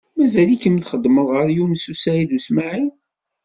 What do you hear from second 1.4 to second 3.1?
Yunes u Saɛid u Smaɛil?